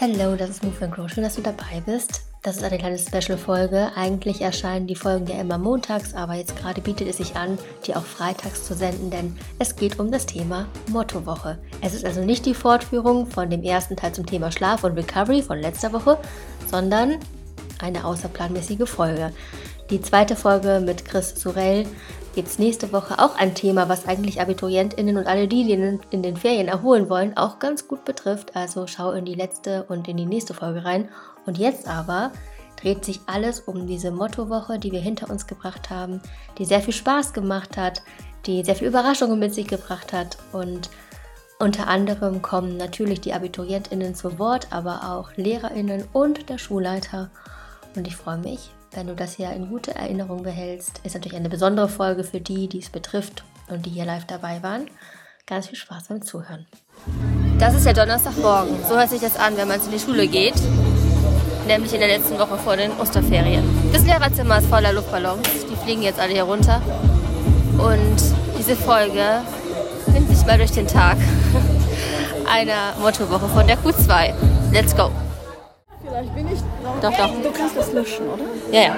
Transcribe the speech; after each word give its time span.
Hallo, 0.00 0.34
das 0.36 0.50
ist 0.50 0.64
Move 0.64 0.84
and 0.84 0.92
Grow. 0.92 1.08
Schön, 1.08 1.22
dass 1.22 1.36
du 1.36 1.42
dabei 1.42 1.80
bist. 1.84 2.22
Das 2.42 2.56
ist 2.56 2.64
eine 2.64 2.78
kleine 2.78 2.98
Special-Folge. 2.98 3.92
Eigentlich 3.94 4.40
erscheinen 4.40 4.88
die 4.88 4.96
Folgen 4.96 5.28
ja 5.28 5.40
immer 5.40 5.58
montags, 5.58 6.12
aber 6.14 6.34
jetzt 6.34 6.56
gerade 6.56 6.80
bietet 6.80 7.06
es 7.06 7.18
sich 7.18 7.36
an, 7.36 7.56
die 7.86 7.94
auch 7.94 8.04
freitags 8.04 8.64
zu 8.64 8.74
senden, 8.74 9.10
denn 9.10 9.38
es 9.60 9.76
geht 9.76 10.00
um 10.00 10.10
das 10.10 10.26
Thema 10.26 10.66
Mottowoche. 10.88 11.58
Es 11.82 11.94
ist 11.94 12.04
also 12.04 12.22
nicht 12.22 12.46
die 12.46 12.54
Fortführung 12.54 13.28
von 13.28 13.48
dem 13.48 13.62
ersten 13.62 13.94
Teil 13.94 14.12
zum 14.12 14.26
Thema 14.26 14.50
Schlaf 14.50 14.82
und 14.82 14.98
Recovery 14.98 15.40
von 15.40 15.60
letzter 15.60 15.92
Woche, 15.92 16.18
sondern 16.66 17.20
eine 17.78 18.04
außerplanmäßige 18.04 18.88
Folge. 18.88 19.32
Die 19.90 20.00
zweite 20.00 20.34
Folge 20.34 20.82
mit 20.84 21.04
Chris 21.04 21.40
Sorel 21.40 21.86
gibt 22.34 22.48
es 22.48 22.58
nächste 22.58 22.92
Woche 22.92 23.20
auch 23.20 23.36
ein 23.36 23.54
Thema, 23.54 23.88
was 23.88 24.08
eigentlich 24.08 24.40
AbiturientInnen 24.40 25.16
und 25.16 25.28
alle 25.28 25.46
die, 25.46 25.64
die 25.64 25.98
in 26.10 26.22
den 26.22 26.36
Ferien 26.36 26.66
erholen 26.66 27.08
wollen, 27.08 27.36
auch 27.36 27.60
ganz 27.60 27.86
gut 27.86 28.04
betrifft. 28.04 28.56
Also 28.56 28.88
schau 28.88 29.12
in 29.12 29.24
die 29.24 29.36
letzte 29.36 29.84
und 29.84 30.08
in 30.08 30.16
die 30.16 30.26
nächste 30.26 30.54
Folge 30.54 30.84
rein 30.84 31.08
und 31.46 31.56
jetzt 31.56 31.86
aber 31.86 32.32
dreht 32.82 33.04
sich 33.04 33.20
alles 33.26 33.60
um 33.60 33.86
diese 33.86 34.10
Mottowoche, 34.10 34.80
die 34.80 34.90
wir 34.90 35.00
hinter 35.00 35.30
uns 35.30 35.46
gebracht 35.46 35.88
haben, 35.88 36.20
die 36.58 36.64
sehr 36.64 36.80
viel 36.80 36.92
Spaß 36.92 37.32
gemacht 37.32 37.76
hat, 37.76 38.02
die 38.44 38.64
sehr 38.64 38.74
viel 38.74 38.88
Überraschungen 38.88 39.38
mit 39.38 39.54
sich 39.54 39.68
gebracht 39.68 40.12
hat 40.12 40.36
und 40.52 40.90
unter 41.60 41.86
anderem 41.86 42.42
kommen 42.42 42.76
natürlich 42.76 43.20
die 43.20 43.32
Abiturientinnen 43.32 44.16
zu 44.16 44.38
Wort, 44.40 44.66
aber 44.72 45.12
auch 45.12 45.34
Lehrerinnen 45.36 46.04
und 46.12 46.50
der 46.50 46.58
Schulleiter. 46.58 47.30
Und 47.94 48.06
ich 48.06 48.14
freue 48.14 48.36
mich, 48.36 48.72
wenn 48.92 49.06
du 49.06 49.14
das 49.14 49.34
hier 49.34 49.50
in 49.50 49.68
gute 49.68 49.94
Erinnerung 49.94 50.42
behältst. 50.42 51.00
Ist 51.04 51.14
natürlich 51.14 51.36
eine 51.36 51.48
besondere 51.48 51.88
Folge 51.88 52.24
für 52.24 52.40
die, 52.40 52.68
die 52.68 52.78
es 52.78 52.90
betrifft 52.90 53.44
und 53.68 53.86
die 53.86 53.90
hier 53.90 54.04
live 54.04 54.26
dabei 54.26 54.62
waren. 54.62 54.88
Ganz 55.46 55.68
viel 55.68 55.78
Spaß 55.78 56.08
beim 56.08 56.22
Zuhören. 56.22 56.66
Das 57.58 57.74
ist 57.74 57.86
ja 57.86 57.92
Donnerstagmorgen. 57.92 58.76
So 58.88 58.96
hört 58.96 59.10
sich 59.10 59.20
das 59.20 59.36
an, 59.36 59.56
wenn 59.56 59.68
man 59.68 59.80
in 59.80 59.90
die 59.90 59.98
Schule 59.98 60.26
geht 60.26 60.54
nämlich 61.66 61.92
in 61.92 62.00
der 62.00 62.08
letzten 62.08 62.38
Woche 62.38 62.56
vor 62.58 62.76
den 62.76 62.92
Osterferien. 62.92 63.64
Das 63.92 64.04
Lehrerzimmer 64.04 64.58
ist 64.58 64.68
voller 64.68 64.92
Luftballons, 64.92 65.48
die 65.70 65.76
fliegen 65.76 66.02
jetzt 66.02 66.20
alle 66.20 66.32
hier 66.32 66.44
runter. 66.44 66.80
Und 67.78 68.16
diese 68.58 68.76
Folge 68.76 69.42
nimmt 70.12 70.28
sich 70.28 70.46
mal 70.46 70.58
durch 70.58 70.72
den 70.72 70.86
Tag 70.86 71.16
einer 72.50 72.94
Mottowoche 73.00 73.48
von 73.48 73.66
der 73.66 73.78
Q2. 73.78 74.32
Let's 74.72 74.96
go! 74.96 75.10
Vielleicht 76.16 76.34
bin 76.34 76.46
ich 76.50 76.60
Doch, 77.02 77.10
doch. 77.10 77.42
Du 77.42 77.50
kannst 77.50 77.76
das 77.76 77.92
löschen, 77.92 78.26
oder? 78.26 78.44
Ja, 78.72 78.82
ja. 78.84 78.96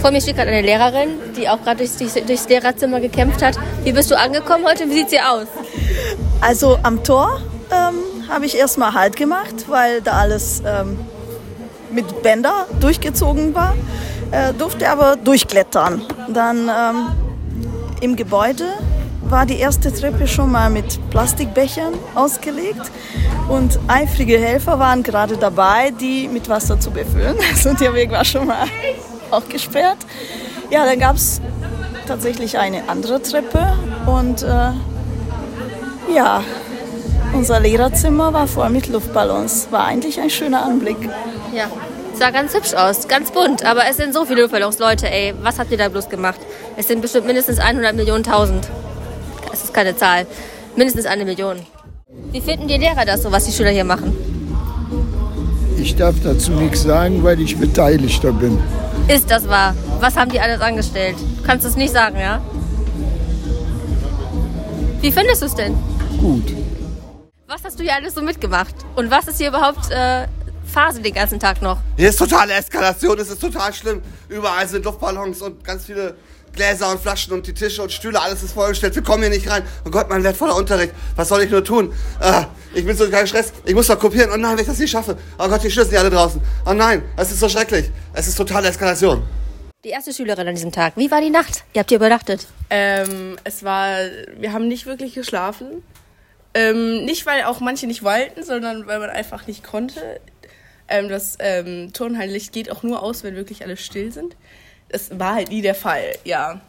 Vor 0.00 0.10
mir 0.10 0.22
steht 0.22 0.36
gerade 0.36 0.50
eine 0.50 0.62
Lehrerin, 0.62 1.10
die 1.36 1.46
auch 1.50 1.62
gerade 1.62 1.84
durchs, 1.84 1.98
durchs 1.98 2.48
Lehrerzimmer 2.48 2.98
gekämpft 2.98 3.42
hat. 3.42 3.58
Wie 3.84 3.92
bist 3.92 4.10
du 4.10 4.18
angekommen 4.18 4.64
heute? 4.64 4.88
Wie 4.88 4.94
sieht 4.94 5.10
sie 5.10 5.20
aus? 5.20 5.46
Also 6.40 6.78
am 6.82 7.04
Tor 7.04 7.42
ähm, 7.70 8.26
habe 8.30 8.46
ich 8.46 8.56
erstmal 8.56 8.94
Halt 8.94 9.16
gemacht, 9.16 9.66
weil 9.68 10.00
da 10.00 10.12
alles 10.12 10.62
ähm, 10.66 10.98
mit 11.90 12.22
Bänder 12.22 12.66
durchgezogen 12.80 13.54
war, 13.54 13.74
äh, 14.30 14.54
durfte 14.54 14.88
aber 14.88 15.16
durchklettern. 15.16 16.06
Dann 16.28 16.70
ähm, 16.70 17.08
im 18.00 18.16
Gebäude 18.16 18.64
war 19.30 19.46
die 19.46 19.58
erste 19.58 19.92
Treppe 19.92 20.26
schon 20.26 20.52
mal 20.52 20.70
mit 20.70 20.98
Plastikbechern 21.10 21.94
ausgelegt 22.14 22.90
und 23.48 23.78
eifrige 23.88 24.38
Helfer 24.38 24.78
waren 24.78 25.02
gerade 25.02 25.36
dabei, 25.36 25.90
die 25.90 26.28
mit 26.28 26.48
Wasser 26.48 26.78
zu 26.78 26.90
befüllen. 26.90 27.36
Also 27.50 27.74
der 27.74 27.94
Weg 27.94 28.10
war 28.10 28.24
schon 28.24 28.46
mal 28.46 28.66
auch 29.30 29.48
gesperrt. 29.48 29.98
Ja, 30.70 30.84
dann 30.84 30.98
gab 30.98 31.16
es 31.16 31.40
tatsächlich 32.06 32.58
eine 32.58 32.88
andere 32.88 33.22
Treppe 33.22 33.72
und 34.06 34.42
äh, 34.42 34.72
ja, 36.14 36.42
unser 37.32 37.60
Lehrerzimmer 37.60 38.32
war 38.32 38.46
voll 38.46 38.70
mit 38.70 38.88
Luftballons. 38.88 39.68
War 39.70 39.84
eigentlich 39.84 40.20
ein 40.20 40.30
schöner 40.30 40.62
Anblick. 40.64 40.96
Ja, 41.54 41.68
sah 42.14 42.30
ganz 42.30 42.54
hübsch 42.54 42.74
aus, 42.74 43.08
ganz 43.08 43.30
bunt. 43.30 43.64
Aber 43.64 43.82
es 43.88 43.96
sind 43.96 44.14
so 44.14 44.24
viele 44.24 44.42
Luftballons, 44.42 44.78
Leute, 44.78 45.10
ey. 45.10 45.34
Was 45.42 45.58
habt 45.58 45.70
ihr 45.70 45.78
da 45.78 45.88
bloß 45.88 46.08
gemacht? 46.08 46.40
Es 46.76 46.88
sind 46.88 47.02
bestimmt 47.02 47.26
mindestens 47.26 47.58
100 47.58 47.94
Millionen 47.94 48.24
tausend. 48.24 48.68
Das 49.76 49.84
ist 49.84 49.88
keine 49.88 49.96
Zahl. 49.96 50.26
Mindestens 50.74 51.04
eine 51.04 51.26
Million. 51.26 51.58
Wie 52.32 52.40
finden 52.40 52.66
die 52.66 52.78
Lehrer 52.78 53.04
das 53.04 53.22
so, 53.22 53.30
was 53.30 53.44
die 53.44 53.52
Schüler 53.52 53.70
hier 53.70 53.84
machen? 53.84 54.16
Ich 55.78 55.94
darf 55.94 56.14
dazu 56.24 56.52
nichts 56.52 56.82
sagen, 56.82 57.22
weil 57.22 57.38
ich 57.40 57.58
Beteiligter 57.58 58.32
bin. 58.32 58.58
Ist 59.06 59.30
das 59.30 59.46
wahr? 59.46 59.74
Was 60.00 60.16
haben 60.16 60.30
die 60.30 60.40
alles 60.40 60.62
angestellt? 60.62 61.16
Du 61.18 61.42
kannst 61.42 61.66
es 61.66 61.76
nicht 61.76 61.92
sagen, 61.92 62.18
ja? 62.18 62.40
Wie 65.02 65.12
findest 65.12 65.42
du 65.42 65.46
es 65.46 65.54
denn? 65.54 65.74
Gut. 66.18 66.54
Was 67.46 67.62
hast 67.62 67.78
du 67.78 67.82
hier 67.82 67.94
alles 67.94 68.14
so 68.14 68.22
mitgemacht? 68.22 68.74
Und 68.94 69.10
was 69.10 69.28
ist 69.28 69.36
hier 69.36 69.48
überhaupt 69.48 69.90
äh, 69.90 70.26
Phase 70.64 71.02
den 71.02 71.12
ganzen 71.12 71.38
Tag 71.38 71.60
noch? 71.60 71.78
Hier 71.98 72.08
ist 72.08 72.18
totale 72.18 72.54
Eskalation, 72.54 73.18
es 73.18 73.28
ist 73.28 73.42
total 73.42 73.74
schlimm. 73.74 74.00
Überall 74.30 74.66
sind 74.66 74.86
Luftballons 74.86 75.42
und 75.42 75.62
ganz 75.62 75.84
viele 75.84 76.14
Gläser 76.56 76.90
und 76.90 77.00
Flaschen 77.00 77.32
und 77.32 77.46
die 77.46 77.54
Tische 77.54 77.82
und 77.82 77.92
Stühle, 77.92 78.20
alles 78.20 78.42
ist 78.42 78.52
vollgestellt. 78.52 78.94
Wir 78.94 79.02
kommen 79.02 79.22
hier 79.22 79.30
nicht 79.30 79.48
rein. 79.48 79.62
Oh 79.84 79.90
Gott, 79.90 80.08
mein 80.08 80.24
wertvoller 80.24 80.56
Unterricht. 80.56 80.92
Was 81.14 81.28
soll 81.28 81.42
ich 81.42 81.50
nur 81.50 81.62
tun? 81.62 81.92
Ah, 82.18 82.46
ich 82.74 82.84
bin 82.84 82.96
so 82.96 83.08
kein 83.08 83.26
Stress. 83.26 83.52
Ich 83.64 83.74
muss 83.74 83.86
doch 83.86 83.98
kopieren. 83.98 84.30
Oh 84.32 84.36
nein, 84.36 84.52
wenn 84.52 84.62
ich 84.62 84.66
das 84.66 84.78
nicht 84.78 84.90
schaffe. 84.90 85.16
Oh 85.38 85.48
Gott, 85.48 85.62
die 85.62 85.70
Schlüssel 85.70 85.90
sind 85.90 85.98
alle 85.98 86.10
draußen. 86.10 86.40
Oh 86.66 86.72
nein, 86.72 87.02
es 87.16 87.30
ist 87.30 87.38
so 87.40 87.48
schrecklich. 87.48 87.90
Es 88.12 88.26
ist 88.26 88.36
totale 88.36 88.68
Eskalation. 88.68 89.22
Die 89.84 89.90
erste 89.90 90.12
Schülerin 90.12 90.48
an 90.48 90.54
diesem 90.54 90.72
Tag. 90.72 90.94
Wie 90.96 91.10
war 91.10 91.20
die 91.20 91.30
Nacht? 91.30 91.62
Ihr 91.72 91.80
habt 91.80 91.90
hier 91.90 91.98
übernachtet. 91.98 92.46
Ähm, 92.70 93.36
es 93.44 93.62
war, 93.62 93.98
wir 94.36 94.52
haben 94.52 94.66
nicht 94.66 94.86
wirklich 94.86 95.14
geschlafen. 95.14 95.84
Ähm, 96.54 97.04
nicht, 97.04 97.26
weil 97.26 97.44
auch 97.44 97.60
manche 97.60 97.86
nicht 97.86 98.02
wollten, 98.02 98.42
sondern 98.42 98.86
weil 98.86 98.98
man 98.98 99.10
einfach 99.10 99.46
nicht 99.46 99.62
konnte. 99.62 100.00
Ähm, 100.88 101.08
das 101.08 101.36
ähm, 101.38 101.92
Turnhallenlicht 101.92 102.52
geht 102.52 102.70
auch 102.70 102.82
nur 102.82 103.02
aus, 103.02 103.22
wenn 103.24 103.36
wirklich 103.36 103.62
alle 103.62 103.76
still 103.76 104.10
sind. 104.10 104.36
Das 104.88 105.18
war 105.18 105.34
halt 105.34 105.50
nie 105.50 105.62
der 105.62 105.74
Fall, 105.74 106.16
ja. 106.24 106.60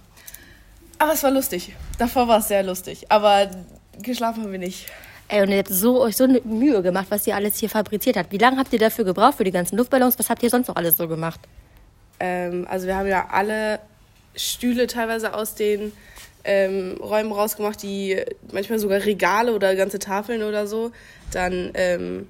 Aber 1.00 1.14
es 1.14 1.24
war 1.24 1.32
lustig. 1.32 1.74
Davor 1.98 2.28
war 2.28 2.40
es 2.40 2.48
sehr 2.48 2.64
lustig. 2.64 3.06
Aber 3.10 3.50
geschlafen 4.02 4.44
haben 4.44 4.52
wir 4.52 4.60
nicht. 4.60 4.88
Ey, 5.30 5.42
und 5.42 5.50
ihr 5.50 5.58
habt 5.58 5.70
so, 5.70 6.02
euch 6.02 6.16
so 6.16 6.24
eine 6.24 6.40
Mühe 6.42 6.82
gemacht, 6.82 7.08
was 7.10 7.28
ihr 7.28 7.36
alles 7.36 7.58
hier 7.58 7.70
fabriziert 7.70 8.16
habt. 8.16 8.32
Wie 8.32 8.38
lange 8.38 8.58
habt 8.58 8.72
ihr 8.72 8.80
dafür 8.80 9.04
gebraucht 9.04 9.36
für 9.36 9.44
die 9.44 9.52
ganzen 9.52 9.78
Luftballons? 9.78 10.18
Was 10.18 10.30
habt 10.30 10.42
ihr 10.42 10.50
sonst 10.50 10.70
noch 10.70 10.76
alles 10.78 10.98
so 10.98 11.08
gemacht? 11.08 11.40
Ähm, 12.20 12.66
also 12.70 12.88
wir 12.88 12.96
haben 12.96 13.08
ja 13.08 13.28
alle 13.30 13.80
Stühle 14.36 14.88
teilweise 14.88 15.34
aus 15.34 15.54
den 15.56 15.92
ähm, 16.46 16.98
Räumen 17.02 17.32
rausgemacht, 17.34 17.84
die 17.84 18.24
manchmal 18.52 18.80
sogar 18.80 19.04
Regale 19.04 19.54
oder 19.54 19.76
ganze 19.76 20.00
Tafeln 20.00 20.44
oder 20.44 20.66
so. 20.66 20.92
Dann 21.32 21.72
ähm, 21.74 22.30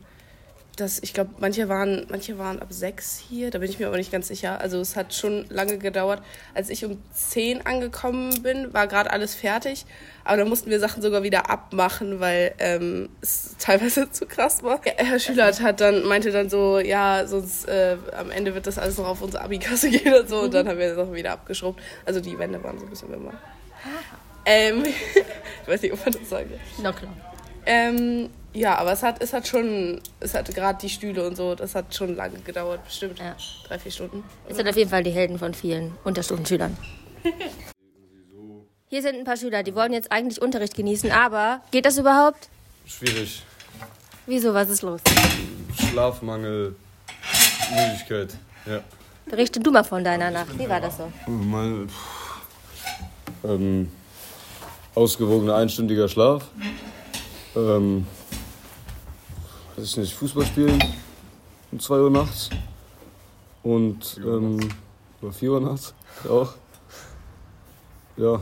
das, 0.78 1.00
ich 1.02 1.14
glaube, 1.14 1.32
manche 1.40 1.68
waren, 1.70 2.06
manche 2.10 2.38
waren 2.38 2.62
ab 2.62 2.68
sechs 2.70 3.18
hier, 3.18 3.50
da 3.50 3.58
bin 3.58 3.70
ich 3.70 3.80
mir 3.80 3.88
aber 3.88 3.98
nicht 3.98 4.12
ganz 4.12 4.28
sicher. 4.28 4.62
Also 4.62 4.80
es 4.80 4.96
hat 4.96 5.14
schon 5.14 5.46
lange 5.50 5.78
gedauert. 5.78 6.22
Als 6.54 6.70
ich 6.70 6.86
um 6.86 7.02
zehn 7.14 7.66
angekommen 7.66 8.44
bin, 8.44 8.74
war 8.74 8.88
gerade 8.88 9.12
alles 9.12 9.34
fertig. 9.34 9.86
Aber 10.24 10.38
dann 10.38 10.50
mussten 10.50 10.70
wir 10.70 10.80
Sachen 10.80 11.02
sogar 11.02 11.24
wieder 11.24 11.50
abmachen, 11.50 12.20
weil 12.20 12.54
ähm, 12.60 13.10
es 13.22 13.56
teilweise 13.58 14.12
zu 14.12 14.28
krass 14.28 14.62
war. 14.64 14.80
Ja, 14.86 14.94
Herr 14.98 15.20
Schülert 15.20 15.62
hat 15.62 15.82
dann, 15.82 16.04
meinte 16.04 16.32
dann 16.32 16.50
so, 16.50 16.80
ja, 16.80 17.26
sonst 17.26 17.68
äh, 17.68 17.98
am 18.16 18.30
Ende 18.30 18.54
wird 18.54 18.68
das 18.68 18.78
alles 18.78 18.98
noch 18.98 19.08
auf 19.08 19.22
unsere 19.22 19.44
Abikasse 19.44 19.90
gehen 19.92 20.14
und 20.14 20.30
so. 20.30 20.42
Und 20.42 20.54
dann 20.54 20.68
haben 20.68 20.78
wir 20.78 20.96
das 20.96 20.98
auch 20.98 21.14
wieder 21.14 21.32
abgeschraubt. 21.32 21.82
Also 22.06 22.20
die 22.20 22.38
Wände 22.38 22.64
waren 22.64 22.78
so 22.78 22.86
ein 22.86 22.90
bisschen 22.90 23.12
wimmer. 23.12 23.34
Ähm, 24.46 24.84
ich 25.64 25.68
weiß 25.68 25.82
nicht, 25.82 25.94
ob 25.94 26.06
man 26.06 26.14
das 26.14 26.30
sagen 26.30 26.52
Na 26.82 26.92
klar. 26.94 27.12
Ähm, 27.70 28.30
ja, 28.54 28.76
aber 28.78 28.94
es 28.94 29.04
hat, 29.04 29.22
es 29.22 29.34
hat 29.34 29.46
schon, 29.46 30.00
es 30.22 30.34
hat 30.34 30.54
gerade 30.56 30.80
die 30.82 30.90
Stühle 30.90 31.28
und 31.28 31.36
so, 31.36 31.54
das 31.54 31.76
hat 31.76 31.94
schon 31.94 32.16
lange 32.16 32.40
gedauert, 32.40 32.84
bestimmt 32.86 33.20
Ja. 33.20 33.36
drei, 33.68 33.78
vier 33.78 33.92
Stunden. 33.92 34.24
Ihr 34.48 34.56
seid 34.56 34.68
auf 34.70 34.78
jeden 34.78 34.90
Fall 34.90 35.04
die 35.04 35.12
Helden 35.12 35.38
von 35.38 35.54
vielen 35.54 35.94
Unterstufenschülern. 36.06 36.76
Hier 38.90 39.02
sind 39.02 39.16
ein 39.18 39.26
paar 39.26 39.36
Schüler, 39.36 39.64
die 39.64 39.76
wollen 39.76 39.92
jetzt 39.92 40.14
eigentlich 40.14 40.42
Unterricht 40.42 40.76
genießen, 40.76 41.12
aber 41.12 41.60
geht 41.72 41.86
das 41.86 41.98
überhaupt? 41.98 42.48
Schwierig. 42.86 43.44
Wieso, 44.28 44.54
was 44.54 44.70
ist 44.70 44.82
los? 44.82 45.02
Schlafmangel, 45.78 46.74
Müdigkeit. 47.76 48.34
Ja. 48.66 48.80
Berichte 49.26 49.60
du 49.60 49.72
mal 49.72 49.84
von 49.84 50.06
deiner 50.06 50.32
Nacht. 50.32 50.58
Wie 50.58 50.70
war 50.70 50.80
das 50.80 50.96
so? 50.98 51.12
Mal, 51.30 51.88
pff, 51.88 53.44
ähm, 53.44 53.92
ausgewogener 54.96 55.56
einstündiger 55.56 56.08
Schlaf. 56.08 56.46
Ähm, 57.58 58.06
weiß 59.76 59.86
ich 59.86 59.98
nicht, 59.98 60.14
Fußball 60.14 60.46
spielen 60.46 60.80
um 61.72 61.80
2 61.80 61.96
Uhr 62.00 62.12
nachts. 62.12 62.50
Und 63.64 64.20
ähm, 64.24 64.60
oder 65.22 65.32
4 65.34 65.52
Uhr 65.52 65.62
nachts 65.62 65.94
auch. 66.30 66.54
Ja, 68.16 68.42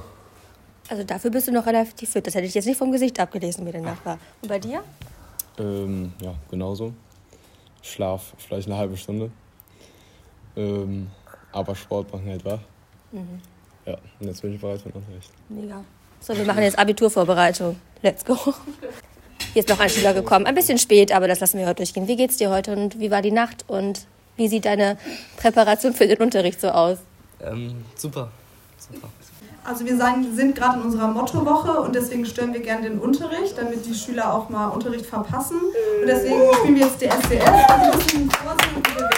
Also 0.89 1.03
dafür 1.03 1.31
bist 1.31 1.47
du 1.47 1.51
noch 1.51 1.65
relativ 1.65 2.09
fit. 2.09 2.25
Das 2.27 2.35
hätte 2.35 2.45
ich 2.45 2.53
jetzt 2.53 2.65
nicht 2.65 2.77
vom 2.77 2.91
Gesicht 2.91 3.19
abgelesen, 3.19 3.65
wie 3.65 3.71
der 3.71 3.81
Nacht 3.81 4.05
war. 4.05 4.17
Und 4.41 4.47
bei 4.49 4.59
dir? 4.59 4.83
Ähm, 5.57 6.13
ja, 6.21 6.33
genauso. 6.49 6.93
Schlaf 7.81 8.33
vielleicht 8.37 8.67
eine 8.67 8.77
halbe 8.77 8.95
Stunde. 8.97 9.31
Ähm, 10.55 11.07
aber 11.51 11.75
Sport 11.75 12.11
machen 12.11 12.27
halt 12.29 12.45
wach. 12.45 12.59
Ja, 13.85 13.97
und 14.19 14.27
jetzt 14.27 14.41
bin 14.41 14.53
ich 14.53 14.61
bereit 14.61 14.81
für 14.81 14.89
den 14.89 15.01
Unterricht. 15.01 15.31
Mega. 15.49 15.83
So, 16.19 16.35
wir 16.35 16.45
machen 16.45 16.63
jetzt 16.63 16.77
Abiturvorbereitung. 16.79 17.75
Let's 18.05 18.23
go. 18.23 18.37
Hier 19.53 19.61
ist 19.63 19.69
noch 19.69 19.79
ein 19.79 19.89
Schüler 19.89 20.13
gekommen. 20.13 20.45
Ein 20.45 20.53
bisschen 20.53 20.77
spät, 20.77 21.11
aber 21.11 21.27
das 21.27 21.39
lassen 21.39 21.57
wir 21.57 21.65
heute 21.65 21.77
durchgehen. 21.77 22.07
Wie 22.07 22.15
geht's 22.15 22.37
dir 22.37 22.51
heute 22.51 22.71
und 22.71 22.99
wie 22.99 23.09
war 23.09 23.23
die 23.23 23.31
Nacht 23.31 23.65
und 23.67 24.05
wie 24.37 24.47
sieht 24.47 24.65
deine 24.65 24.99
Präparation 25.37 25.91
für 25.91 26.05
den 26.05 26.19
Unterricht 26.19 26.61
so 26.61 26.67
aus? 26.67 26.99
Ähm, 27.41 27.83
super. 27.95 28.29
super. 28.77 29.07
Also 29.63 29.85
wir 29.85 29.97
sind 30.35 30.53
gerade 30.53 30.77
in 30.77 30.85
unserer 30.85 31.07
Mottowoche 31.07 31.81
und 31.81 31.95
deswegen 31.95 32.27
stören 32.27 32.53
wir 32.53 32.59
gerne 32.59 32.87
den 32.87 32.99
Unterricht, 32.99 33.57
damit 33.57 33.83
die 33.83 33.95
Schüler 33.95 34.31
auch 34.31 34.49
mal 34.49 34.67
Unterricht 34.67 35.07
verpassen. 35.07 35.57
Und 36.01 36.07
deswegen 36.07 36.53
spielen 36.59 36.75
wir 36.75 36.85
jetzt 36.85 37.01
die 37.01 37.07
SDS, 37.07 37.41
also 37.43 37.85
ein 37.85 37.91
bisschen 37.97 38.29
vorsingen 38.29 38.75
und 38.75 39.14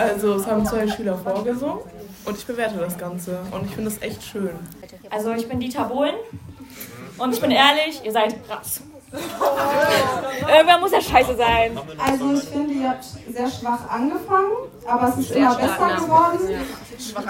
also 0.00 0.34
es 0.34 0.46
haben 0.46 0.64
zwei 0.66 0.88
Schüler 0.88 1.16
vorgesungen 1.18 1.80
und 2.24 2.36
ich 2.36 2.46
bewerte 2.46 2.78
das 2.78 2.96
Ganze 2.96 3.38
und 3.50 3.66
ich 3.66 3.74
finde 3.74 3.90
es 3.90 4.00
echt 4.02 4.22
schön. 4.22 4.50
Also 5.10 5.32
ich 5.32 5.48
bin 5.48 5.60
Dieter 5.60 5.84
Bohlen 5.84 6.14
und 7.18 7.34
ich 7.34 7.40
bin 7.40 7.50
ehrlich, 7.50 8.00
ihr 8.04 8.12
seid 8.12 8.36
krass. 8.46 8.82
Irgendwann 10.56 10.80
muss 10.80 10.92
ja 10.92 11.00
scheiße 11.00 11.36
sein. 11.36 11.76
Also 11.98 12.32
ich 12.32 12.48
finde, 12.48 12.74
ihr 12.74 12.88
habt 12.90 13.04
sehr 13.04 13.50
schwach 13.50 13.90
angefangen, 13.90 14.52
aber 14.86 15.08
es 15.08 15.18
ist 15.18 15.32
immer 15.32 15.54
besser 15.56 15.96
geworden. 15.96 16.38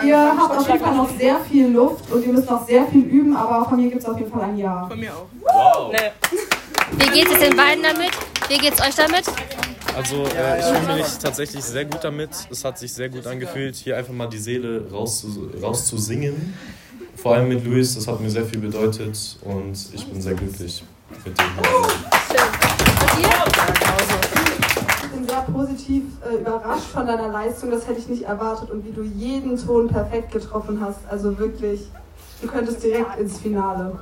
Ihr 0.04 0.36
habt 0.38 0.58
auf 0.58 0.68
jeden 0.68 0.84
Fall 0.84 0.94
noch 0.94 1.10
sehr 1.18 1.40
viel 1.40 1.68
Luft 1.68 2.10
und 2.10 2.26
ihr 2.26 2.32
müsst 2.34 2.50
noch 2.50 2.66
sehr 2.66 2.86
viel 2.86 3.04
üben, 3.04 3.34
aber 3.34 3.66
von 3.66 3.80
mir 3.80 3.88
gibt 3.88 4.02
es 4.02 4.08
auf 4.08 4.18
jeden 4.18 4.30
Fall 4.30 4.42
ein 4.42 4.58
Ja. 4.58 4.86
Von 4.88 5.00
mir 5.00 5.12
auch. 5.12 5.26
Wow. 5.40 5.92
Wie 6.92 7.08
geht 7.08 7.30
es 7.30 7.38
den 7.38 7.56
beiden 7.56 7.82
damit? 7.82 8.10
Wie 8.48 8.58
geht 8.58 8.74
es 8.74 8.80
euch 8.80 8.94
damit? 8.96 9.24
Also 9.96 10.24
äh, 10.24 10.58
ich 10.60 10.64
fühle 10.64 10.96
mich 10.96 11.18
tatsächlich 11.18 11.64
sehr 11.64 11.84
gut 11.84 12.02
damit. 12.02 12.30
Es 12.50 12.64
hat 12.64 12.78
sich 12.78 12.92
sehr 12.92 13.08
gut 13.08 13.26
angefühlt, 13.26 13.74
hier 13.76 13.96
einfach 13.96 14.12
mal 14.12 14.28
die 14.28 14.38
Seele 14.38 14.88
rauszusingen. 14.90 15.62
Raus 15.62 15.86
zu 15.86 15.98
singen. 15.98 16.54
Vor 17.16 17.34
allem 17.34 17.48
mit 17.48 17.64
Luis, 17.64 17.96
das 17.96 18.06
hat 18.08 18.20
mir 18.20 18.30
sehr 18.30 18.46
viel 18.46 18.60
bedeutet 18.60 19.36
und 19.42 19.76
ich 19.92 20.06
bin 20.06 20.22
sehr 20.22 20.34
glücklich 20.34 20.82
mit 21.24 21.38
dem. 21.38 21.44
Ich 25.02 25.10
bin 25.10 25.28
sehr 25.28 25.42
positiv 25.52 26.04
äh, 26.26 26.36
überrascht 26.36 26.86
von 26.86 27.06
deiner 27.06 27.28
Leistung, 27.28 27.70
das 27.70 27.86
hätte 27.86 27.98
ich 27.98 28.08
nicht 28.08 28.22
erwartet 28.22 28.70
und 28.70 28.86
wie 28.86 28.92
du 28.92 29.02
jeden 29.02 29.58
Ton 29.58 29.88
perfekt 29.88 30.32
getroffen 30.32 30.80
hast. 30.80 31.00
Also 31.10 31.38
wirklich, 31.38 31.90
du 32.40 32.48
könntest 32.48 32.82
direkt 32.82 33.18
ins 33.18 33.38
Finale. 33.38 33.98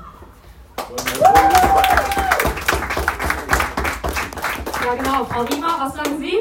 Ja 4.88 4.94
genau, 4.94 5.23
Frau 5.26 5.43
Riemer, 5.43 5.76
was 5.81 5.94
sagen 5.96 6.19
Sie? 6.19 6.38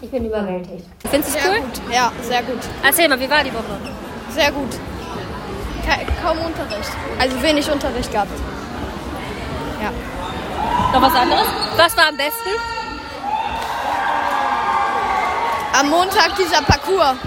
Ich 0.00 0.10
bin 0.10 0.26
überwältigt. 0.26 0.84
Findest 1.08 1.34
du 1.34 1.38
es 1.38 1.44
Sehr 1.44 1.52
cool? 1.52 1.60
gut, 1.60 1.94
ja, 1.94 2.12
sehr 2.22 2.42
gut. 2.42 2.58
Erzähl 2.82 3.08
mal, 3.08 3.20
wie 3.20 3.30
war 3.30 3.44
die 3.44 3.54
Woche? 3.54 3.78
Sehr 4.30 4.50
gut. 4.50 4.70
Kaum 6.20 6.38
Unterricht. 6.38 6.90
Also 7.20 7.40
wenig 7.40 7.70
Unterricht 7.70 8.10
gehabt. 8.10 8.32
Ja. 9.80 9.92
Noch 10.92 11.02
was 11.02 11.14
anderes? 11.14 11.46
Was 11.76 11.96
war 11.96 12.08
am 12.08 12.16
besten? 12.16 12.50
Am 15.78 15.90
Montag 15.90 16.36
dieser 16.36 16.62
Parcours. 16.62 17.18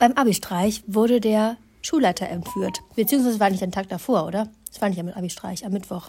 Beim 0.00 0.12
Abi-Streich 0.14 0.82
wurde 0.88 1.20
der 1.20 1.58
Schulleiter 1.82 2.28
entführt. 2.28 2.80
Beziehungsweise 2.96 3.38
war 3.38 3.50
nicht 3.50 3.62
ein 3.62 3.70
Tag 3.70 3.88
davor, 3.88 4.26
oder? 4.26 4.48
Es 4.72 4.80
war 4.82 4.88
nicht 4.88 4.98
am 4.98 5.08
Abi-Streich, 5.10 5.64
am 5.64 5.72
Mittwoch. 5.72 6.08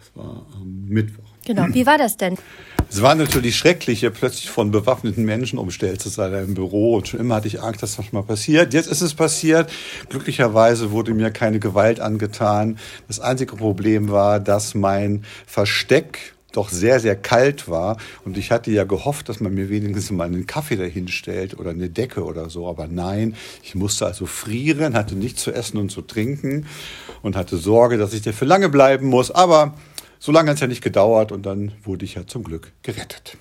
Das 0.00 0.24
war 0.24 0.46
am 0.56 0.84
Mittwoch. 0.88 1.24
Genau. 1.46 1.66
Wie 1.72 1.86
war 1.86 1.98
das 1.98 2.16
denn? 2.16 2.36
Es 2.90 3.02
war 3.02 3.14
natürlich 3.14 3.56
schrecklich, 3.56 4.00
hier 4.00 4.10
plötzlich 4.10 4.50
von 4.50 4.72
bewaffneten 4.72 5.24
Menschen 5.24 5.58
umstellt 5.58 6.00
zu 6.00 6.08
sein 6.08 6.34
im 6.34 6.54
Büro. 6.54 6.96
Und 6.96 7.06
schon 7.06 7.20
immer 7.20 7.36
hatte 7.36 7.46
ich 7.46 7.62
Angst, 7.62 7.82
dass 7.82 7.96
das 7.96 8.12
mal 8.12 8.22
passiert. 8.22 8.74
Jetzt 8.74 8.90
ist 8.90 9.00
es 9.00 9.14
passiert. 9.14 9.70
Glücklicherweise 10.08 10.90
wurde 10.90 11.14
mir 11.14 11.30
keine 11.30 11.60
Gewalt 11.60 12.00
angetan. 12.00 12.78
Das 13.06 13.20
einzige 13.20 13.56
Problem 13.56 14.10
war, 14.10 14.40
dass 14.40 14.74
mein 14.74 15.24
Versteck 15.46 16.34
doch 16.52 16.68
sehr, 16.68 17.00
sehr 17.00 17.16
kalt 17.16 17.68
war. 17.68 17.96
Und 18.24 18.36
ich 18.36 18.50
hatte 18.50 18.70
ja 18.70 18.84
gehofft, 18.84 19.28
dass 19.28 19.40
man 19.40 19.54
mir 19.54 19.68
wenigstens 19.68 20.10
mal 20.10 20.24
einen 20.24 20.46
Kaffee 20.46 20.76
dahinstellt 20.76 21.58
oder 21.58 21.70
eine 21.70 21.90
Decke 21.90 22.24
oder 22.24 22.50
so. 22.50 22.66
Aber 22.68 22.88
nein, 22.88 23.36
ich 23.62 23.74
musste 23.74 24.06
also 24.06 24.26
frieren, 24.26 24.94
hatte 24.94 25.14
nichts 25.14 25.42
zu 25.42 25.52
essen 25.52 25.76
und 25.78 25.90
zu 25.90 26.02
trinken 26.02 26.66
und 27.22 27.36
hatte 27.36 27.56
Sorge, 27.56 27.98
dass 27.98 28.12
ich 28.14 28.22
dafür 28.22 28.48
lange 28.48 28.68
bleiben 28.68 29.06
muss. 29.06 29.30
Aber 29.30 29.74
so 30.20 30.30
lange 30.30 30.50
hat 30.50 30.56
es 30.56 30.60
ja 30.60 30.66
nicht 30.68 30.82
gedauert 30.82 31.32
und 31.32 31.44
dann 31.44 31.72
wurde 31.82 32.04
ich 32.04 32.14
ja 32.14 32.26
zum 32.26 32.44
Glück 32.44 32.72
gerettet. 32.82 33.36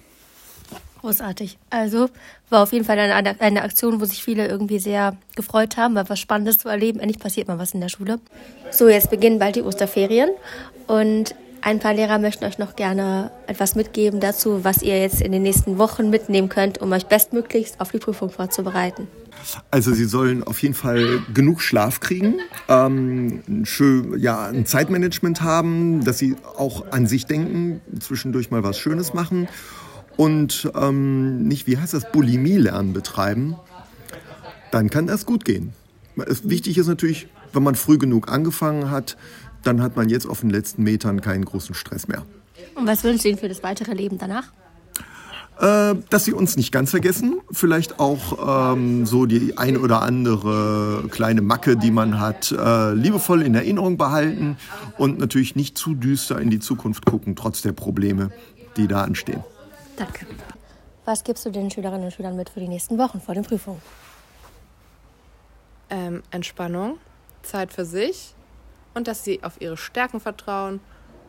Großartig. 1.01 1.57
Also 1.69 2.09
war 2.49 2.63
auf 2.63 2.73
jeden 2.73 2.83
Fall 2.83 2.97
eine, 2.99 3.39
eine 3.39 3.61
Aktion, 3.63 4.01
wo 4.01 4.05
sich 4.05 4.23
viele 4.23 4.47
irgendwie 4.47 4.79
sehr 4.79 5.15
gefreut 5.35 5.77
haben, 5.77 5.95
weil 5.95 6.09
was 6.09 6.19
Spannendes 6.19 6.57
zu 6.57 6.67
erleben. 6.67 6.99
Endlich 6.99 7.19
passiert 7.19 7.47
mal 7.47 7.59
was 7.59 7.73
in 7.73 7.81
der 7.81 7.89
Schule. 7.89 8.19
So, 8.71 8.89
jetzt 8.89 9.09
beginnen 9.09 9.39
bald 9.39 9.55
die 9.55 9.61
Osterferien 9.61 10.29
und 10.87 11.35
ein 11.61 11.79
paar 11.79 11.93
Lehrer 11.93 12.19
möchten 12.19 12.45
euch 12.45 12.57
noch 12.57 12.75
gerne 12.75 13.31
etwas 13.47 13.75
mitgeben 13.75 14.19
dazu, 14.19 14.63
was 14.63 14.81
ihr 14.81 14.99
jetzt 14.99 15.21
in 15.21 15.31
den 15.31 15.43
nächsten 15.43 15.77
Wochen 15.77 16.09
mitnehmen 16.09 16.49
könnt, 16.49 16.79
um 16.79 16.91
euch 16.91 17.05
bestmöglichst 17.05 17.79
auf 17.79 17.91
die 17.91 17.99
Prüfung 17.99 18.29
vorzubereiten. 18.29 19.07
Also 19.71 19.93
sie 19.93 20.05
sollen 20.05 20.43
auf 20.43 20.61
jeden 20.61 20.73
Fall 20.73 21.21
genug 21.33 21.61
Schlaf 21.61 21.99
kriegen, 21.99 22.35
ähm, 22.67 23.41
schön, 23.63 24.19
ja, 24.19 24.47
ein 24.47 24.65
Zeitmanagement 24.65 25.41
haben, 25.41 26.03
dass 26.03 26.17
sie 26.17 26.35
auch 26.57 26.91
an 26.91 27.07
sich 27.07 27.25
denken, 27.25 27.81
zwischendurch 27.99 28.51
mal 28.51 28.63
was 28.63 28.77
Schönes 28.77 29.13
machen 29.13 29.47
und 30.17 30.69
ähm, 30.75 31.47
nicht, 31.47 31.67
wie 31.67 31.77
heißt 31.77 31.93
das, 31.93 32.11
Bulimie 32.11 32.57
lernen 32.57 32.91
betreiben. 32.91 33.55
Dann 34.71 34.89
kann 34.89 35.07
das 35.07 35.25
gut 35.25 35.45
gehen. 35.45 35.73
Wichtig 36.15 36.77
ist 36.77 36.87
natürlich, 36.87 37.27
wenn 37.53 37.63
man 37.63 37.75
früh 37.75 37.97
genug 37.97 38.29
angefangen 38.29 38.91
hat, 38.91 39.15
dann 39.63 39.81
hat 39.81 39.95
man 39.95 40.09
jetzt 40.09 40.25
auf 40.25 40.41
den 40.41 40.49
letzten 40.49 40.83
Metern 40.83 41.21
keinen 41.21 41.45
großen 41.45 41.75
Stress 41.75 42.07
mehr. 42.07 42.23
Und 42.75 42.87
was 42.87 43.03
wünscht 43.03 43.25
ihr 43.25 43.31
Ihnen 43.31 43.39
für 43.39 43.49
das 43.49 43.63
weitere 43.63 43.93
Leben 43.93 44.17
danach? 44.17 44.51
Äh, 45.59 45.95
dass 46.09 46.23
sie 46.23 46.31
uns 46.31 46.55
nicht 46.55 46.71
ganz 46.71 46.89
vergessen, 46.89 47.41
vielleicht 47.51 47.99
auch 47.99 48.73
ähm, 48.73 49.05
so 49.05 49.25
die 49.25 49.57
ein 49.57 49.75
oder 49.75 50.01
andere 50.03 51.03
kleine 51.09 51.41
Macke, 51.41 51.75
die 51.75 51.91
man 51.91 52.21
hat, 52.21 52.53
äh, 52.53 52.93
liebevoll 52.93 53.41
in 53.41 53.53
Erinnerung 53.55 53.97
behalten 53.97 54.55
und 54.97 55.19
natürlich 55.19 55.57
nicht 55.57 55.77
zu 55.77 55.95
düster 55.95 56.39
in 56.39 56.49
die 56.49 56.59
Zukunft 56.59 57.05
gucken, 57.05 57.35
trotz 57.35 57.61
der 57.61 57.73
Probleme, 57.73 58.31
die 58.77 58.87
da 58.87 59.03
anstehen. 59.03 59.43
Danke. 59.97 60.25
Was 61.03 61.25
gibst 61.25 61.45
du 61.45 61.49
den 61.49 61.69
Schülerinnen 61.69 62.05
und 62.05 62.13
Schülern 62.13 62.37
mit 62.37 62.49
für 62.49 62.61
die 62.61 62.69
nächsten 62.69 62.97
Wochen 62.97 63.19
vor 63.19 63.35
den 63.35 63.43
Prüfungen? 63.43 63.81
Ähm, 65.89 66.23
Entspannung, 66.31 66.99
Zeit 67.41 67.73
für 67.73 67.83
sich 67.83 68.33
und 68.93 69.07
dass 69.07 69.23
sie 69.23 69.43
auf 69.43 69.61
ihre 69.61 69.77
Stärken 69.77 70.19
vertrauen 70.19 70.79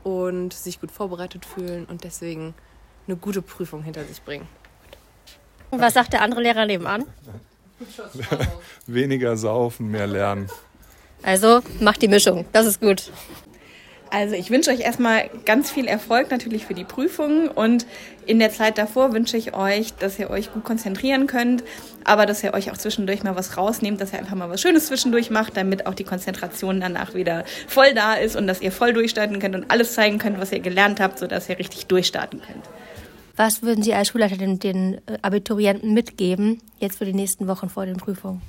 und 0.05 0.53
sich 0.53 0.81
gut 0.81 0.91
vorbereitet 0.91 1.45
fühlen 1.45 1.85
und 1.85 2.05
deswegen 2.05 2.55
eine 3.07 3.17
gute 3.17 3.43
Prüfung 3.43 3.83
hinter 3.83 4.05
sich 4.05 4.23
bringen. 4.23 4.49
Und 5.71 5.81
was 5.81 5.95
sagt 5.95 6.13
der 6.13 6.23
andere 6.23 6.43
Lehrer 6.43 6.67
nebenan? 6.67 7.05
Weniger 8.87 9.37
saufen, 9.37 9.91
mehr 9.91 10.07
lernen. 10.07 10.51
Also 11.23 11.61
macht 11.81 12.03
die 12.03 12.09
Mischung, 12.09 12.45
das 12.53 12.67
ist 12.67 12.81
gut. 12.81 13.11
Also 14.11 14.35
ich 14.35 14.51
wünsche 14.51 14.71
euch 14.71 14.81
erstmal 14.81 15.31
ganz 15.45 15.71
viel 15.71 15.87
Erfolg 15.87 16.33
natürlich 16.33 16.67
für 16.67 16.75
die 16.75 16.85
Prüfungen 16.85 17.49
und 17.49 17.87
in 18.27 18.41
der 18.41 18.51
Zeit 18.51 18.77
davor 18.77 19.13
wünsche 19.13 19.37
ich 19.37 19.55
euch, 19.55 19.95
dass 19.95 20.19
ihr 20.19 20.31
euch 20.31 20.53
gut 20.53 20.65
konzentrieren 20.65 21.29
könnt, 21.29 21.63
aber 22.03 22.27
dass 22.27 22.43
ihr 22.43 22.53
euch 22.53 22.73
auch 22.73 22.77
zwischendurch 22.77 23.23
mal 23.23 23.37
was 23.37 23.57
rausnehmt, 23.57 24.01
dass 24.01 24.13
ihr 24.13 24.19
einfach 24.19 24.35
mal 24.35 24.51
was 24.51 24.61
Schönes 24.61 24.87
zwischendurch 24.87 25.31
macht, 25.31 25.57
damit 25.57 25.87
auch 25.87 25.95
die 25.95 26.05
Konzentration 26.05 26.81
danach 26.81 27.15
wieder 27.15 27.45
voll 27.69 27.95
da 27.95 28.15
ist 28.15 28.35
und 28.35 28.49
dass 28.49 28.61
ihr 28.61 28.73
voll 28.73 28.93
durchstarten 28.93 29.39
könnt 29.39 29.55
und 29.55 29.71
alles 29.71 29.95
zeigen 29.95 30.19
könnt, 30.19 30.41
was 30.41 30.51
ihr 30.51 30.61
gelernt 30.61 30.99
habt, 30.99 31.21
sodass 31.21 31.49
ihr 31.49 31.59
richtig 31.59 31.87
durchstarten 31.87 32.41
könnt. 32.41 32.65
Was 33.37 33.63
würden 33.63 33.83
Sie 33.83 33.95
als 33.95 34.09
Schulleiter 34.09 34.37
den, 34.37 34.59
den 34.59 35.01
Abiturienten 35.23 35.95
mitgeben, 35.95 36.61
jetzt 36.79 36.99
für 36.99 37.05
die 37.05 37.15
nächsten 37.15 37.47
Wochen 37.47 37.69
vor 37.69 37.87
den 37.87 37.97
Prüfungen? 37.97 38.43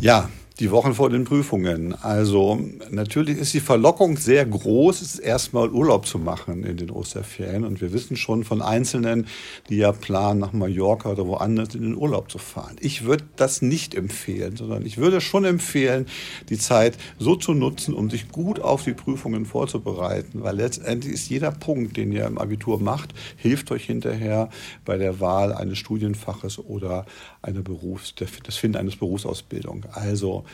Ja, 0.00 0.30
die 0.60 0.70
Wochen 0.70 0.92
vor 0.92 1.08
den 1.08 1.24
Prüfungen. 1.24 1.94
Also 2.02 2.60
natürlich 2.90 3.38
ist 3.38 3.54
die 3.54 3.60
Verlockung 3.60 4.18
sehr 4.18 4.44
groß, 4.44 5.18
erstmal 5.18 5.70
Urlaub 5.70 6.06
zu 6.06 6.18
machen 6.18 6.64
in 6.64 6.76
den 6.76 6.90
Osterferien. 6.90 7.64
Und 7.64 7.80
wir 7.80 7.94
wissen 7.94 8.14
schon 8.16 8.44
von 8.44 8.60
Einzelnen, 8.60 9.26
die 9.70 9.78
ja 9.78 9.92
planen, 9.92 10.38
nach 10.40 10.52
Mallorca 10.52 11.10
oder 11.10 11.26
woanders 11.26 11.74
in 11.74 11.80
den 11.80 11.96
Urlaub 11.96 12.30
zu 12.30 12.36
fahren. 12.36 12.76
Ich 12.80 13.04
würde 13.04 13.24
das 13.36 13.62
nicht 13.62 13.94
empfehlen, 13.94 14.56
sondern 14.56 14.84
ich 14.84 14.98
würde 14.98 15.22
schon 15.22 15.46
empfehlen, 15.46 16.04
die 16.50 16.58
Zeit 16.58 16.98
so 17.18 17.36
zu 17.36 17.54
nutzen, 17.54 17.94
um 17.94 18.10
sich 18.10 18.28
gut 18.28 18.60
auf 18.60 18.84
die 18.84 18.92
Prüfungen 18.92 19.46
vorzubereiten. 19.46 20.42
Weil 20.42 20.56
letztendlich 20.56 21.14
ist 21.14 21.30
jeder 21.30 21.52
Punkt, 21.52 21.96
den 21.96 22.12
ihr 22.12 22.26
im 22.26 22.36
Abitur 22.36 22.78
macht, 22.78 23.14
hilft 23.36 23.72
euch 23.72 23.86
hinterher 23.86 24.50
bei 24.84 24.98
der 24.98 25.20
Wahl 25.20 25.54
eines 25.54 25.78
Studienfaches 25.78 26.58
oder 26.58 27.06
einer 27.40 27.62
Berufs-, 27.62 28.14
des 28.14 28.56
Finden 28.56 28.76
eines 28.76 28.96
Berufsausbildung. 28.96 29.86
Also 29.92 30.44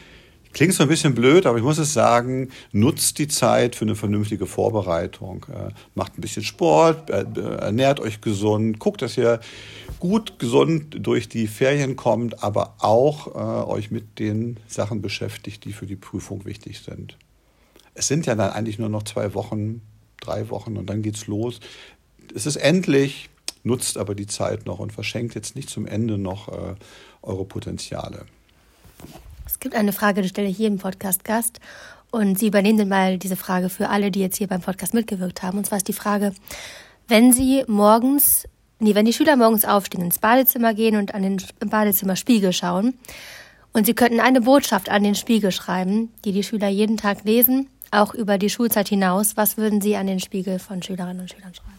Klingt 0.57 0.73
so 0.73 0.85
ein 0.85 0.89
bisschen 0.89 1.15
blöd, 1.15 1.45
aber 1.45 1.59
ich 1.59 1.63
muss 1.63 1.77
es 1.77 1.93
sagen, 1.93 2.49
nutzt 2.73 3.19
die 3.19 3.29
Zeit 3.29 3.77
für 3.77 3.85
eine 3.85 3.95
vernünftige 3.95 4.47
Vorbereitung. 4.47 5.45
Äh, 5.53 5.69
macht 5.95 6.17
ein 6.17 6.23
bisschen 6.23 6.45
Sport, 6.45 7.11
äh, 7.11 7.27
ernährt 7.59 8.01
euch 8.01 8.23
gesund, 8.23 8.79
guckt, 8.79 9.03
dass 9.03 9.19
ihr 9.19 9.41
gut 10.01 10.39
gesund 10.39 10.97
durch 10.99 11.29
die 11.29 11.47
Ferien 11.47 11.95
kommt, 11.95 12.43
aber 12.43 12.77
auch 12.79 13.35
äh, 13.35 13.71
euch 13.71 13.91
mit 13.91 14.19
den 14.19 14.57
Sachen 14.67 15.03
beschäftigt, 15.03 15.67
die 15.67 15.75
für 15.75 15.85
die 15.85 15.95
Prüfung 15.95 16.47
wichtig 16.47 16.81
sind. 16.81 17.19
Es 17.93 18.09
sind 18.09 18.25
ja 18.25 18.35
dann 18.35 18.49
eigentlich 18.49 18.79
nur 18.79 18.89
noch 18.89 19.03
zwei 19.03 19.35
Wochen, 19.35 19.83
drei 20.23 20.49
Wochen 20.49 20.79
und 20.79 20.89
dann 20.89 21.03
geht's 21.03 21.27
los. 21.27 21.61
Es 22.35 22.47
ist 22.47 22.57
endlich, 22.57 23.29
nutzt 23.63 23.99
aber 23.99 24.15
die 24.15 24.27
Zeit 24.27 24.65
noch 24.65 24.79
und 24.79 24.95
verschenkt 24.95 25.35
jetzt 25.35 25.55
nicht 25.55 25.69
zum 25.69 25.87
Ende 25.87 26.17
noch 26.17 26.49
äh, 26.49 26.77
eure 27.21 27.45
Potenziale. 27.45 28.25
Es 29.47 29.61
gibt 29.61 29.75
eine 29.75 29.93
Frage, 29.93 30.23
die 30.23 30.29
stelle 30.29 30.49
ich 30.49 30.59
jedem 30.59 30.79
Podcast-Gast. 30.79 31.61
Und 32.11 32.39
Sie 32.39 32.49
übernehmen 32.49 32.79
dann 32.79 32.89
mal 32.89 33.19
diese 33.19 33.37
Frage 33.37 33.69
für 33.69 33.89
alle, 33.89 34.11
die 34.11 34.21
jetzt 34.21 34.37
hier 34.37 34.47
beim 34.47 34.61
Podcast 34.61 34.95
mitgewirkt 34.95 35.43
haben. 35.43 35.59
Und 35.59 35.67
zwar 35.67 35.79
ist 35.79 35.89
die 35.89 35.93
Frage, 35.93 36.33
wenn 37.09 37.33
Sie 37.33 37.65
morgens, 37.69 38.49
nee, 38.79 38.95
wenn 38.95 39.07
die 39.07 39.13
Schüler 39.13 39.37
morgens 39.37 39.65
aufstehen, 39.65 40.05
ins 40.05 40.19
Badezimmer 40.19 40.75
gehen 40.75 40.97
und 40.97 41.15
an 41.15 41.23
den 41.23 41.43
Badezimmerspiegel 41.61 42.53
schauen 42.53 42.95
und 43.73 43.87
Sie 43.87 43.95
könnten 43.95 44.21
eine 44.21 44.41
Botschaft 44.41 44.89
an 44.89 45.03
den 45.03 45.15
Spiegel 45.15 45.53
schreiben, 45.53 46.13
die 46.25 46.33
die 46.33 46.43
Schüler 46.43 46.69
jeden 46.69 46.97
Tag 46.97 47.25
lesen, 47.25 47.69
auch 47.91 48.15
über 48.15 48.39
die 48.39 48.51
Schulzeit 48.51 48.89
hinaus, 48.89 49.37
was 49.37 49.57
würden 49.57 49.81
Sie 49.81 49.97
an 49.97 50.07
den 50.07 50.21
Spiegel 50.21 50.59
von 50.59 50.83
Schülerinnen 50.83 51.21
und 51.21 51.31
Schülern 51.31 51.55
schreiben? 51.55 51.76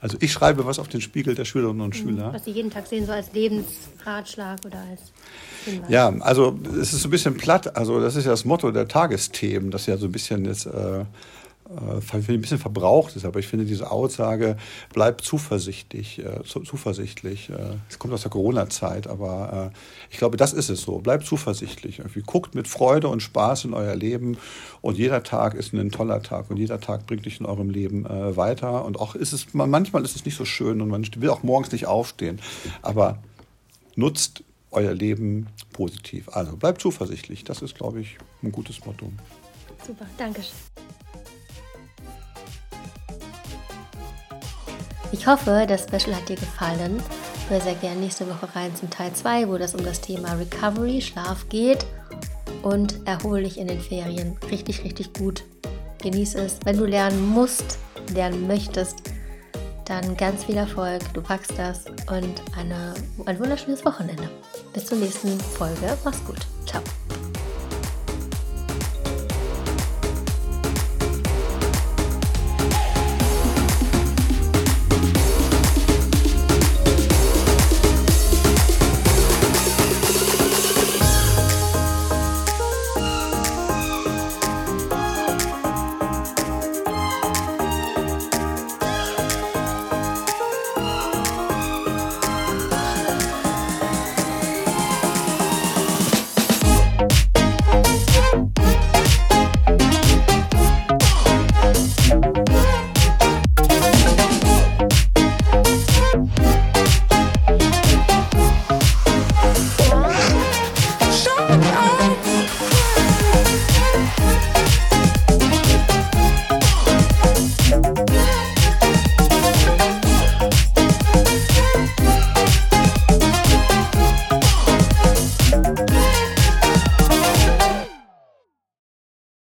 Also 0.00 0.16
ich 0.20 0.32
schreibe 0.32 0.66
was 0.66 0.78
auf 0.78 0.88
den 0.88 1.00
Spiegel 1.00 1.34
der 1.34 1.44
Schülerinnen 1.44 1.80
und 1.80 1.94
Schüler. 1.94 2.32
Was 2.32 2.44
Sie 2.44 2.50
jeden 2.50 2.70
Tag 2.70 2.86
sehen, 2.86 3.06
so 3.06 3.12
als 3.12 3.32
Lebensratschlag 3.32 4.58
oder 4.64 4.78
als 4.90 5.00
Hinweis. 5.64 5.90
Ja, 5.90 6.08
also 6.20 6.58
es 6.80 6.92
ist 6.92 7.02
so 7.02 7.08
ein 7.08 7.10
bisschen 7.10 7.36
platt. 7.36 7.76
Also 7.76 8.00
das 8.00 8.16
ist 8.16 8.24
ja 8.24 8.32
das 8.32 8.44
Motto 8.44 8.70
der 8.70 8.88
Tagesthemen, 8.88 9.70
das 9.70 9.86
ja 9.86 9.96
so 9.96 10.06
ein 10.06 10.12
bisschen 10.12 10.44
jetzt 10.44 10.66
äh, 10.66 11.04
äh, 11.68 12.16
ein 12.16 12.40
bisschen 12.40 12.58
verbraucht 12.58 13.16
ist. 13.16 13.24
Aber 13.24 13.38
ich 13.38 13.46
finde 13.46 13.64
diese 13.64 13.90
Aussage, 13.90 14.56
bleib 14.92 15.22
zuversichtlich, 15.22 16.18
äh, 16.18 16.42
zu, 16.44 16.60
zuversichtlich. 16.60 17.50
Äh, 17.50 17.76
es 17.88 17.98
kommt 17.98 18.14
aus 18.14 18.22
der 18.22 18.30
Corona-Zeit, 18.30 19.06
aber 19.06 19.72
äh, 19.72 19.76
ich 20.10 20.18
glaube, 20.18 20.36
das 20.36 20.52
ist 20.52 20.68
es 20.68 20.82
so. 20.82 20.98
Bleibt 20.98 21.26
zuversichtlich. 21.26 21.98
Irgendwie 21.98 22.22
guckt 22.22 22.54
mit 22.54 22.68
Freude 22.68 23.08
und 23.08 23.20
Spaß 23.20 23.64
in 23.64 23.74
euer 23.74 23.94
Leben 23.94 24.38
und 24.80 24.98
jeder 24.98 25.22
Tag 25.22 25.54
ist 25.54 25.72
ein 25.72 25.90
toller 25.90 26.22
Tag 26.22 26.50
und 26.50 26.56
jeder 26.56 26.80
Tag 26.80 27.06
bringt 27.06 27.26
dich 27.26 27.40
in 27.40 27.46
eurem 27.46 27.70
Leben 27.70 28.06
äh, 28.06 28.36
weiter. 28.36 28.84
Und 28.84 28.98
auch 29.00 29.14
ist 29.14 29.32
es, 29.32 29.52
manchmal 29.52 30.04
ist 30.04 30.16
es 30.16 30.24
nicht 30.24 30.36
so 30.36 30.44
schön 30.44 30.80
und 30.80 30.88
man 30.88 31.06
will 31.16 31.30
auch 31.30 31.42
morgens 31.42 31.72
nicht 31.72 31.86
aufstehen. 31.86 32.40
Aber 32.82 33.18
nutzt 33.96 34.44
euer 34.70 34.94
Leben 34.94 35.46
positiv. 35.72 36.28
Also 36.28 36.56
bleibt 36.56 36.80
zuversichtlich. 36.80 37.44
Das 37.44 37.62
ist, 37.62 37.74
glaube 37.74 38.00
ich, 38.00 38.18
ein 38.42 38.52
gutes 38.52 38.84
Motto. 38.84 39.10
Super, 39.86 40.06
danke 40.18 40.42
schön. 40.42 40.85
Ich 45.18 45.26
hoffe, 45.26 45.64
das 45.66 45.84
Special 45.84 46.14
hat 46.14 46.28
dir 46.28 46.36
gefallen. 46.36 47.02
Hör 47.48 47.60
sehr 47.60 47.74
gerne 47.74 48.00
nächste 48.00 48.28
Woche 48.28 48.54
rein 48.54 48.76
zum 48.76 48.90
Teil 48.90 49.12
2, 49.12 49.48
wo 49.48 49.56
das 49.56 49.74
um 49.74 49.82
das 49.82 50.00
Thema 50.00 50.34
Recovery, 50.34 51.00
Schlaf 51.00 51.48
geht. 51.48 51.86
Und 52.62 53.00
erhole 53.06 53.42
dich 53.42 53.58
in 53.58 53.66
den 53.66 53.80
Ferien 53.80 54.36
richtig, 54.50 54.84
richtig 54.84 55.14
gut. 55.14 55.44
Genieß 56.02 56.34
es. 56.34 56.58
Wenn 56.64 56.76
du 56.76 56.84
lernen 56.84 57.26
musst, 57.28 57.78
lernen 58.12 58.46
möchtest, 58.46 58.98
dann 59.86 60.16
ganz 60.16 60.44
viel 60.44 60.56
Erfolg. 60.56 61.02
Du 61.14 61.22
packst 61.22 61.52
das 61.56 61.86
und 62.10 62.42
eine, 62.56 62.92
ein 63.24 63.38
wunderschönes 63.38 63.84
Wochenende. 63.84 64.28
Bis 64.74 64.86
zur 64.86 64.98
nächsten 64.98 65.40
Folge. 65.40 65.96
Mach's 66.04 66.24
gut. 66.24 66.46
Ciao. 66.66 66.82